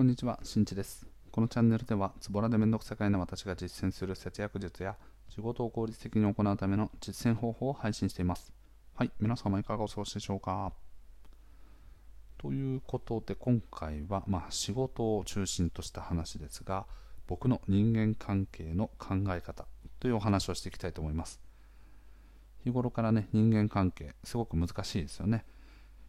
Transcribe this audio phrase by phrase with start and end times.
[0.00, 1.06] こんにちは、しんちです。
[1.30, 4.96] このチャンネルでは、ズボラでめんどくさがいな私が実践する節約術や、
[5.28, 8.50] 仕事を効率的に行うための実践方法を配信しています。
[8.94, 10.72] はい、皆様いかがお過ごしでしょうか？
[12.38, 16.86] ということで、今回は、まあ、仕事を中心とした話ですが、
[17.26, 19.66] 僕の人間関係の考え方
[19.98, 21.42] というお話をしていきたいと思います。
[22.64, 25.44] 日頃からね、人間関係、すごく難しいですよね。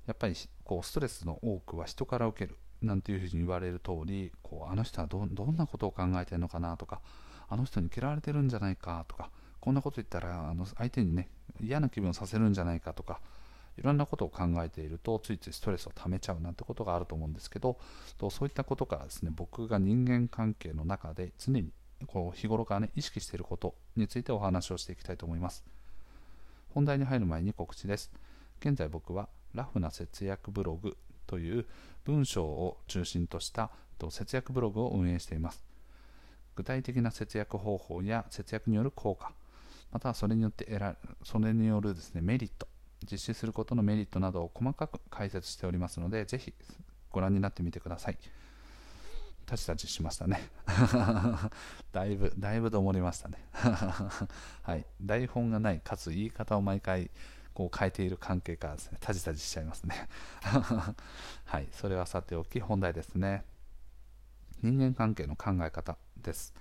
[0.06, 7.02] やっぱりこうストレスの多くは人から受けるなんていうふうに言われる通りこうあの人はどんなことを考えてるのかなとか
[7.50, 11.30] あの人に嫌われてるんじゃないかとかこんなこと言ったらあの相手にね
[11.62, 13.20] 嫌な気分をさせるんじゃないかとか
[13.78, 17.78] いろんなことを考えているとついついストレスを溜めちゃうなんてことがあると思うんですけど
[18.30, 21.70] そういったことからですね僕が人間関係の中で常に
[22.08, 25.64] こう日頃からね意識していることについてお話をしていきたいと思います。
[26.74, 28.12] 本題に入る前に告知です。
[28.60, 30.98] 現在僕はラフな節約ブログ
[31.32, 31.66] という
[32.04, 33.72] 文章を中心とした
[34.10, 35.64] 節約ブログを運営しています。
[36.56, 39.32] 具体的な節約方法や節約による効果、
[39.94, 42.68] またはそれによって得らそれによるですねメリット、
[43.10, 46.54] 実施することのメリットなどを細かく解説しておりますので、ぜひ
[47.12, 48.18] ご覧になってみてください。
[49.46, 50.50] タチタチしましたね。
[51.94, 53.38] だいぶ、だいぶどもりましたね。
[54.64, 54.86] はい。
[55.02, 57.10] 台本がない、かつ言い方を毎回
[57.62, 60.08] こう変えている関係からですね、タジタジしちゃいますね。
[61.46, 63.46] はい、それはさておき本題ですね。
[64.64, 66.56] 人間関係の考え方です。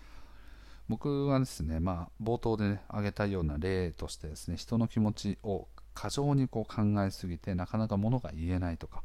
[0.89, 9.03] 僕はですね、まあ、冒頭で、ね、挙げたような例としてですね、人の気持ちを過剰にこう考えすぎて、なかなかものが言えないとか、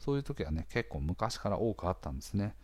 [0.00, 2.56] そういう時はね、結構昔から多くあったんですね。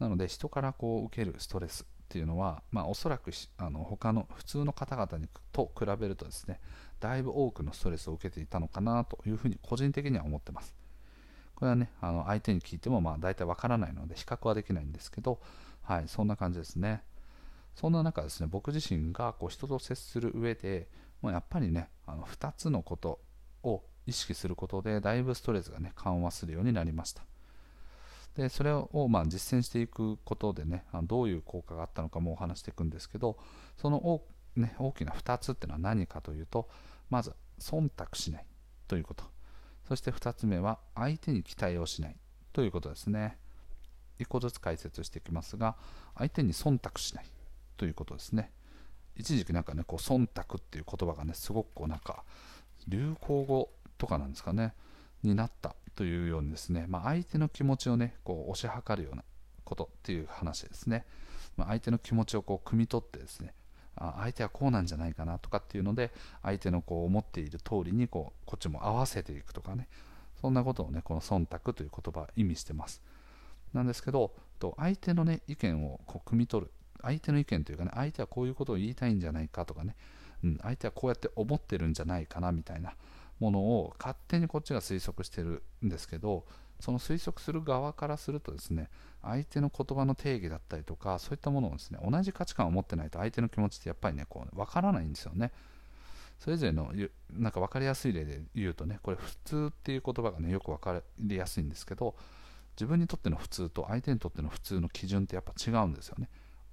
[0.00, 6.60] なので、人からこう受けるストレスっていうのは、まあ、おそらくあの他の普通の方々にと比べるとですね、
[7.00, 10.76] だいぶ多くのストレスを受けていたのかなというふうに個人的には思ってます。
[11.56, 15.40] これはね、あの相手に聞いてもまあ大体わからないので比較はできないんですけど、
[15.82, 17.02] はい、そんな感じですね。
[17.74, 20.86] そんな中ですね、僕自身がこう人と接する上で、
[21.20, 23.18] もうやっぱりね、あの2つのこと
[23.64, 27.24] を意識することで、だいぶストレスがね、緩和するようになりました。
[28.36, 33.38] で、それをまあ実践していくことでね、どういう効果があったのかもお話していくんですけど、
[33.76, 34.22] その
[34.56, 36.68] ね、大きな2つっていうのは何かというと、
[37.10, 38.46] まず忖度しない
[38.88, 39.24] ということ。
[39.88, 42.16] そして2つ目は相手に期待をしない
[42.52, 43.38] ということですね。
[44.18, 45.76] 1個ずつ解説していきますが、
[46.16, 47.26] 相手に忖度しない
[47.76, 48.52] ということですね。
[49.16, 52.24] 一時期なんかね、こう忖度っていう言葉がね、すごくこうなんか
[52.88, 54.74] 流行語とかなんですかね、
[55.22, 59.24] になったというようにですね、まあ、相手の気持ちをね、こう推し量るような
[59.64, 61.04] ことっていう話ですね。
[61.56, 63.54] まあ、相手の気持ちをこう汲み取ってですね、
[63.96, 66.10] あ相手はこうなんじゃないかなとかっていうので
[66.42, 69.88] 相手のこう思っている通りにこうこっちも合わせていくとかね。
[70.40, 73.02] そんなことをねこの忖度という言葉は意味してます。
[73.72, 76.72] なんですけどと相手のね意見をこう汲み取る。
[77.02, 79.94] 相手の意見というかね相手はこういうことを言いたいんじゃないかとかね、
[80.42, 82.94] うん、相手はこうやって思ってるんじゃないかなみたいな。
[83.40, 86.44] ものを勝手にこっちが推測してるんですけど
[86.80, 88.88] その推測する側からするとですね
[89.22, 95.52] 相手の言葉の定義だったりとかそういったものをですね同じ価値観を持ってないと相手の気持ちってやっぱりねこう分からないんですよね。
[96.38, 96.92] それぞれの
[97.32, 102.16] なんか分かりやすい例で言うとねこれ普通っていう言葉がねよく分かりやすいんですけど
[102.76, 106.28] 自分にとっての普通と相手にとっての普通の基準ってやっぱ違うんですよね。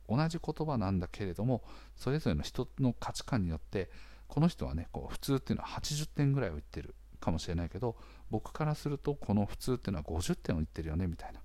[0.09, 1.63] 同じ言葉なんだけれども
[1.95, 3.89] それぞれの人の価値観によって
[4.31, 7.97] この人はねこう普通っていうのは80点ぐらいを言ってるかもしれないけど
[8.29, 11.41] 僕からするとこの普通っていうのは50点を言ってるよねみたいな。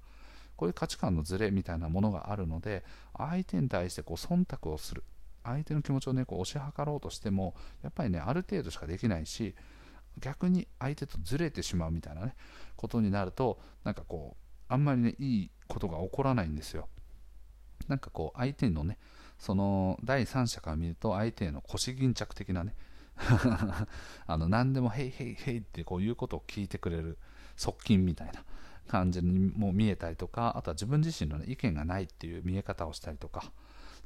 [0.57, 2.85] こういう価値観のズレみたいなものがあるので
[3.19, 5.03] 相手に対してこう忖度をする。
[5.43, 9.57] 相手の気持ちをねこう押し量ろうとしてもやっぱりねある程度しかできないし
[10.21, 12.37] 逆に相手とずれてしまうみたいなね
[12.77, 16.89] ことになるとなんかこうあんまりねいいことが起こらないんですよ。
[17.89, 18.99] なんかこう相手のね
[19.39, 22.75] その第三者から見ると相手への腰巾着的なね。
[24.27, 27.19] あの何でも「へいへいへい」ってこういうことを聞いてくれる
[27.57, 28.45] 側近みたいな
[28.89, 33.53] 感じにも見えたりとかあとは自分自身の、ね、意見がないっていう見え方をしたりとか。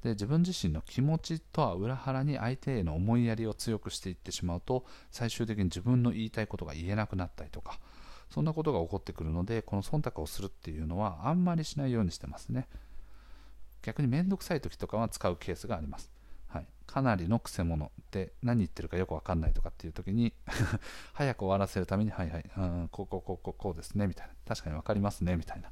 [0.02, 7.78] で自分自身の気持ちとは裏腹に相手への思いやりを強くしていってしまうと最終的に自分の言いたいことが言えなくなったりとか。
[8.30, 12.68] そんなことが起こってくるのでこの忖度をするっていうのはあんまりしないようにしてますね。
[13.82, 16.10] 逆に面倒くさい時とかは使うケースがあります。
[16.48, 16.66] はい。
[16.86, 20.34] かなりのくせ者で何言ってるかよくわかんないとかっていう時に
[21.14, 24.34] 早く終わらせるためにはいはい、うん、こうこうこうこうこうですねみたいな。
[24.46, 25.70] 確かに分かりますねみたいな。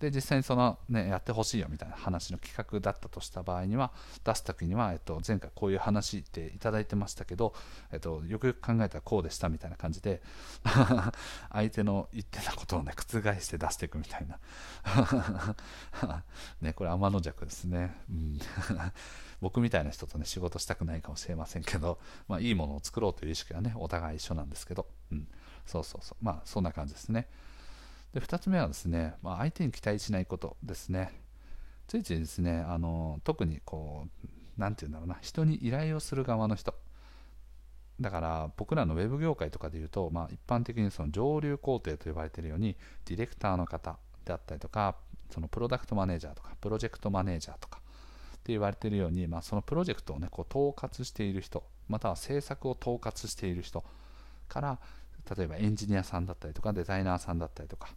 [0.00, 3.92] で実際にその、ね、やってほしいよみたいな話の企画だったとした場合には
[4.24, 7.52] 出す時には、えっと、前回こういう話っていただいてましたけど、
[7.92, 10.22] えっと、よくよく考えたらこうでしたみたいな感じで
[11.50, 14.38] 相手の言ってたことを、ね、覆して出していくみたいな。
[16.60, 18.38] ね、これ天の弱ですね、うん、
[19.40, 21.98] 僕みたいな人とね仕事したくないかもしれませんけど、
[22.28, 25.28] まあ、いいものを作ろうという意識はねお互い一緒なんですけど、うん、
[25.66, 26.24] そうそうそう。
[26.24, 27.28] まあそんな感じですね。
[28.14, 31.12] で2つ目はですね、まあ、相手に期待しないことですね。
[31.86, 36.74] ついついですね、あの特にこう、なんて言うんだろうな、人に依頼をする側の人。
[38.00, 42.76] だから僕らのウェブ業界とかで言うと、まあ、一般的にその上流工程と呼ばれているように、
[43.06, 44.96] ディレクターの方であったりとか、
[45.30, 53.84] そのプロダクトマネージャーとか、プロジェクトマネージャーとかって言われているように、まあ、そのプロジェクトをね、こう統括している人、または制作を統括している人
[54.48, 54.78] から
[55.36, 57.88] 例えばエンジニアさんだったりとかデザイナーさんだったりとか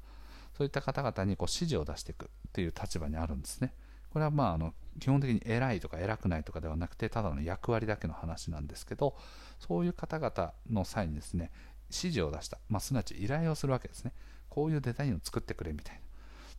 [0.57, 3.73] そういった方々にこう指示を出していくっていう立場にあるんですね。
[4.11, 9.15] これはまああの基本的に偉いとか偉くないとかではなくてただの役割だけの話なんですけど
[9.57, 11.49] そういう方々の際にですね
[11.89, 14.11] 指示を出した、まあ、すなわち依頼をするわけですね。
[14.49, 16.01] こういうデザインを作ってくれみたいな。
[16.01, 16.03] っ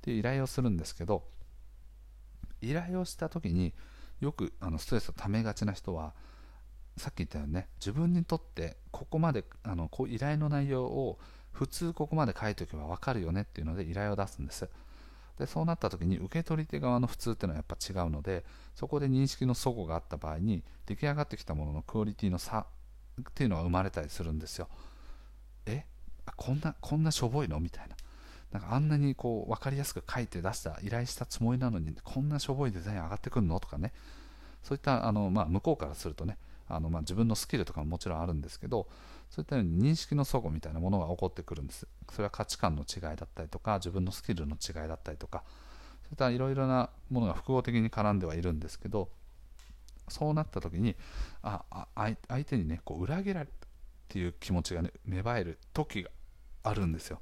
[0.01, 1.25] ていう依頼をするんですけど
[2.61, 3.73] 依頼をした時に
[4.21, 6.15] よくあのストレスをためがちな人は
[6.97, 11.19] さっき言ったよね自分にとってここまであのこう依頼の内容を
[11.51, 14.69] 普通ここまで書いておけば分かるよねっていうので依頼を出すんです。
[15.39, 18.45] でそうなった時に受け取り手側の普通っていうのはやっぱ違うので
[18.75, 22.67] そこで認識の齟齬があった場合に出来上がってきたもののクオリティの差
[23.21, 24.69] っていうのが生まれたりするんですよ。
[25.67, 25.85] え？
[26.37, 27.59] こんなこんなしょぼいの？
[27.61, 27.97] みたいな。
[28.53, 33.59] なんかあんなにこう分かりやすく書いて出した依頼したつもりなのにこんなしょぼいデザイン上がってくるの？
[33.61, 33.93] とかね。
[34.63, 36.37] そういったあの、まあ、向こうからするとね
[36.75, 38.89] あのまあ自分のスキルとかももちろんあるんですけど
[39.31, 41.87] そういったように認識の齟齬みたいなものが起こってくるんです。
[42.11, 45.45] それは価値観の違いだったりとか自分のスキルの違いだったりとか
[46.03, 49.09] そういったいろいろなものが複合的に絡んではいるんですけど
[50.09, 50.97] そうなった時に
[51.43, 51.87] ああ
[52.29, 53.69] 相手にねこう裏切られたっ
[54.09, 56.11] ていう気持ちがね芽生える時が
[56.65, 57.21] あるんですよ。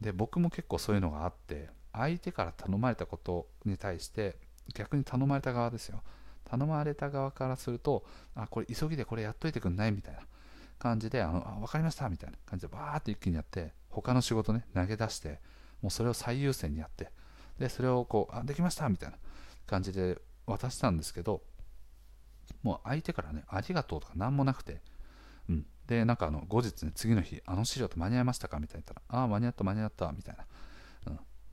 [0.00, 4.36] で僕も結構そういうのがあって相手から頼まれたことに対して
[4.74, 6.02] 逆に頼まれた側ですよ。
[6.50, 8.04] 頼まれた側からすると
[8.34, 10.20] あこれ急ぎでこれやっといてくんないみたいな
[10.78, 15.40] 感じであのあ分かりましたみたいな感じでバーって一気にやって他の仕事ね投げ出して
[15.82, 17.10] もうそれを最優先にやって
[17.58, 19.16] でそれをこうあできましたみたいな
[19.66, 21.42] 感じで渡したんですけど
[22.62, 24.80] もう相手からねありがとうとか何もなくて、
[25.48, 30.44] うん、でなんかあの後日ね次の日あの資料って間に合いましたかみたいなったらああ間に合った間に合ったみたいな、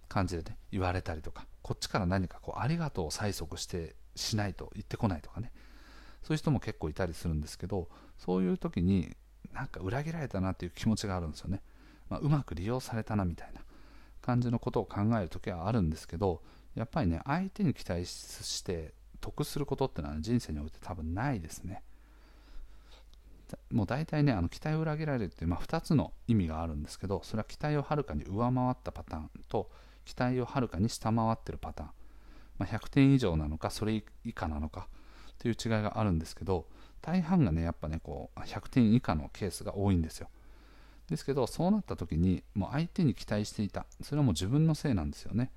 [0.08, 5.52] 感じでね言われたりとかこっちから何かこうありがとうを催促してしないと言ってこないとかね。
[6.24, 7.88] そういう人も結構いたりするんですけど
[8.18, 9.16] そういう時に
[9.54, 11.62] なんか裏切られたなっていう気持ちがあるんですよね、
[12.10, 13.62] まあ、うまく利用されたなみたいな
[14.24, 16.42] 感じのことを考える時はあるんですけど
[16.74, 21.82] やっぱりね相手に期待して得することってのは、人生において多分ないですね。
[23.72, 29.70] もう大体ねあの期待を裏切られるっていう、まあ、2つの意味があるんですけどそれは期待をはるかに上回ったパターンと
[30.06, 31.90] 期待をはるかに下回ってるパターン。
[32.58, 34.88] まあ、100点以上なのかそれ以下なのか
[35.40, 36.66] という違いがあるんですけど
[37.02, 40.30] 大半がねやっぱねこう100点以下のケースが多いんですよ。
[41.10, 43.86] ですけどそうなった時にもう相手に期待していた。
[44.02, 45.52] それはもう自分のせいなんですよね。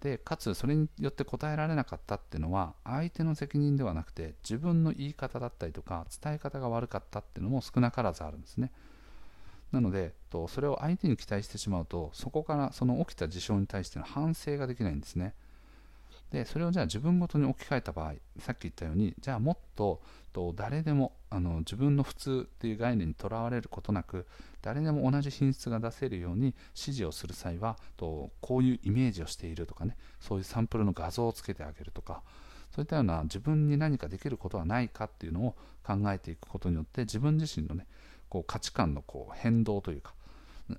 [0.00, 8.72] でかつそれによって答えられなかったっていうのは相手の責任ではなくて自分の言い方だったりとか伝え方が悪かったっていうのも少なからずあるんですね。
[9.72, 10.14] なので
[10.48, 15.34] それを相手に期待してしまうとそこからその起きた事象に対しての反省ができないんですね。
[16.30, 20.02] でそれをじゃあ自分ごとに置き換えた場合さっき言ったようにじゃあもっと
[20.54, 24.26] 誰でもあの自分の普通っていう概念にとらわれることなく
[24.60, 32.22] 誰でも同じ品質が出せるように指示をする際はこういうイメージをしているとかねそういうサンプルの画像をつけてあげるとか
[32.74, 35.54] そういったような自分に何かできることはないかっていうのを
[35.86, 37.86] 考えていくことによって自分自身のね
[38.36, 40.12] こう価値観のこう変動というか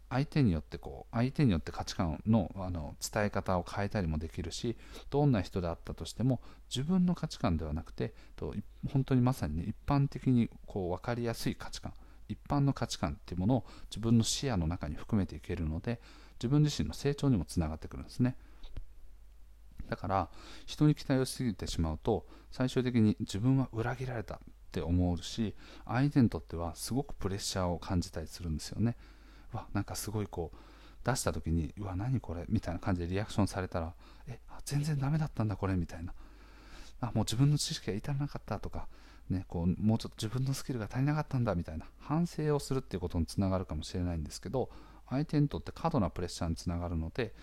[0.09, 4.75] 相手によってこう相手によって価値観のあの伝え方を変えたりもできるし
[5.09, 8.53] どんな人であったとしても自分の価値観ではなくてと
[8.91, 11.93] 本当にまさに、ね、一般的にこう分かりやすい価値観
[12.27, 15.99] 一般の価値観っていうものを自分の視野の中に含めていけるので
[16.33, 18.35] 自分自身の成長にもつながってくるんですね。
[19.89, 20.29] だから
[20.65, 24.39] 人に期待をしすぎてしまうと最終的に自分は裏切られた。
[24.77, 25.55] って思うし
[25.85, 28.95] 相手にとってはすごくプレッシャーを感じたりするんですよね。
[29.51, 30.57] わなんかすごいこう
[31.03, 32.45] 出した時にうわ何これ？
[32.49, 33.93] みたいな感じでリアクションされたら
[34.27, 36.13] え全然ダメだったんだこれみたいな。
[36.99, 38.87] あもう自分の知識が至らなかったとか、
[39.29, 44.69] ね、こうもうちょっと自分のスキルが足りなかったんだみたいな反省をするっていうことにつながるかもしれないんですけど
[45.09, 47.33] 相手にとって過度なプレッシャーにつながるので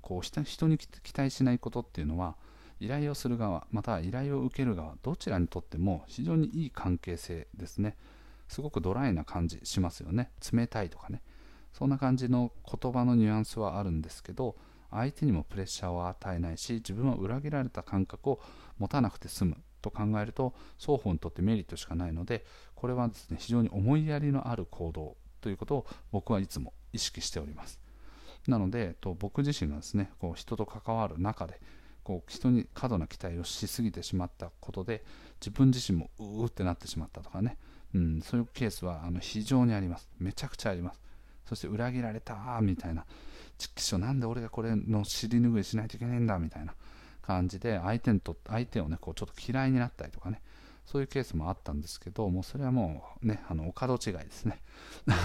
[0.00, 2.36] こう人に期待しないことっていうのは
[2.84, 7.96] 依頼をする側または依頼を受ける側どちらにとっても非常にいい関係性ですね。
[8.48, 10.30] すごくドライな感じしますよね。
[10.52, 11.22] 冷たいとかね。
[11.72, 14.56] そんな感じの言葉のニュアンスはあるんですけど
[14.90, 18.40] 相手にもプレッシャーを与えないし自分は裏切られた感覚を
[18.78, 19.56] 持たなくて済む。
[19.82, 25.16] と考えると双方にとってメリットしかないのでこれはですね非常に思いやりのある行動。
[25.40, 27.78] ということを僕はいつも意識しております。
[28.46, 31.60] なのでと僕自身がですねこう人と関わる中で
[32.04, 35.02] こう人に過度な期待をしすぎてしまったことで
[35.40, 37.56] 自分自身もうーってなってしまったとかね、
[37.94, 40.08] うん、そういうケースはあの非常にあります。
[40.18, 41.00] めちゃくちゃあります。
[41.48, 43.04] そして裏切られたみたいな。
[43.58, 46.74] ちっきしょなんで俺がこれの尻拭いしないといけないんだみたいな。
[47.24, 50.42] 感じで相手にと相手をねこうちょっと嫌いになったりとかね。
[50.84, 54.60] そういうケースもあったんですけどもうそれはもうねあのお門違いですね。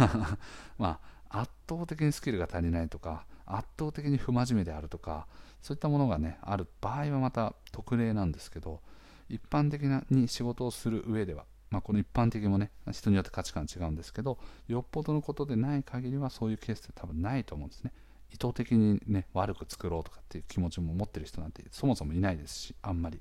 [0.78, 5.28] まあ圧倒的にスキルが足りないとか圧倒的に不真面目であるとか
[5.62, 8.82] そういったものがねある場合はまた特例なんですけど
[9.30, 17.92] 一般的なに仕事をする上では、まあ、この一般的もね人によって価値観違うんですけどよっぽどのことでない限りはそういうケースって多分ないと思うんですね。
[18.32, 23.20] 意図的にね悪く作ろうとかっていう気持ちも持ってる人なんてそもそもいないですしあんまり。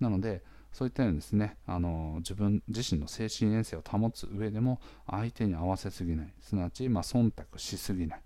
[0.00, 0.42] なので
[0.76, 6.34] そういったようにですねあの自分自身の精神衛生を保つ上でも相手に合わせすぎない。
[6.38, 8.22] すなわち、まあ、忖度しすぎない。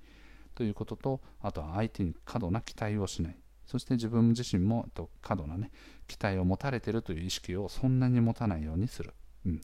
[0.56, 3.36] ということとあとは相手に過度な期待をしない。
[3.66, 5.70] そして自分自身もと過度な、ね、
[6.08, 9.14] 期待を持たれているという意識をそんなに持たないようにする、
[9.46, 9.60] うん、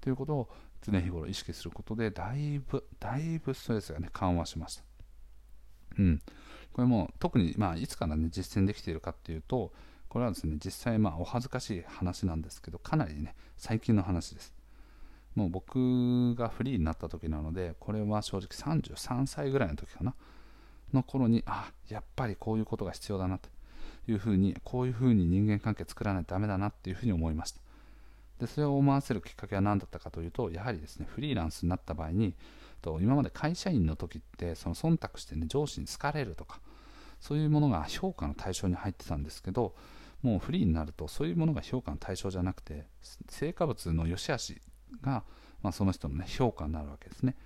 [0.00, 0.48] ということを
[0.80, 4.84] 常日頃意識することでだいぶだいぶストレスが、ね、緩和しました、
[5.98, 6.22] うん、
[6.72, 9.72] これも特に、まあ、いつから、ね、実践できているかっていうと
[10.08, 14.54] これはですね実際まあお恥ずかしい話なんですけどかなりね最近の話です。
[15.34, 20.14] もう僕がフリーになった時なのでこれは正直33歳ぐらいの時かな。
[20.92, 23.50] の頃にあやっぱりこういうことが必要だなと
[24.08, 27.60] いうふうにこういうふうに人間関係作らないとダメだなっていうふうに思いました。
[28.38, 32.34] でそれを思わせるきっかけは何だったかというとやはりですねフリーランスになった場合に
[32.80, 36.60] と今まで会社員の時ってその忖度してね上司に好かれるとか
[37.20, 39.74] そういうものが評価の対象に入ってたんですけど
[40.22, 42.86] もうフリーになるとそういうものが評価の対象じゃなくて
[43.28, 44.60] 成果物の良し悪し
[45.02, 45.22] が、
[45.62, 47.36] まあ、その人の、ね、評価になるわけですね。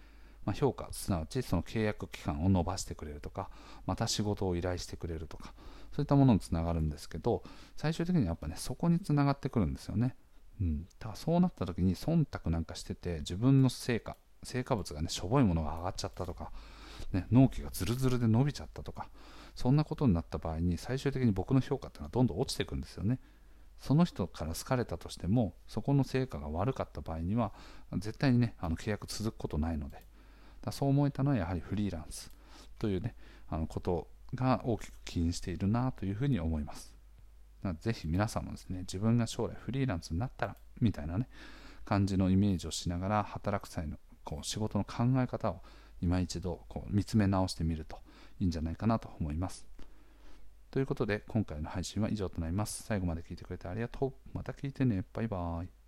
[0.44, 3.48] まあ、評価すなわちその契約期間を延ばしてくれるとか
[3.86, 5.54] また仕事を依頼してくれるとか
[5.92, 7.44] そういったものにつながるんですけど
[7.76, 10.16] 最終的にはやっぱねそこにつながってくるんですよね、
[10.60, 16.50] うん、だそうなった時に忖度なんかしてて自分の成果成果物がねしょぼいものが上がっちゃったとか、
[17.12, 19.08] ね、納期がズルズルで伸びちゃったとか
[19.54, 23.18] そんなことになった場合に最終的に僕の評価っていうのはどんどん落ちていくんですよね。
[23.80, 27.52] その人から好かれたとしてもそこの成果が悪かった場合には
[27.98, 30.04] 絶対にねあの契約続くことないので。
[30.62, 32.32] だそう思えたのはやはりフリーランス
[32.78, 33.14] というね
[33.48, 36.94] あのことが大きく起因しているなというふうに思います。
[37.80, 41.28] ぜひ皆さんもですね自分が将来フリーランスになったらみたいなね
[41.84, 45.62] 感じのイメージをしながら働く際のこう仕事の考え方を
[46.00, 47.98] 今一度こう見つめ直してみると。
[48.42, 49.66] いいんじゃないかなと思います。
[50.70, 52.82] ということで今回の配信は以上となります。
[52.82, 54.12] 最後まで聞いてくれてありがとう。
[54.32, 55.04] また聞いてね。
[55.12, 55.81] バイバーイ。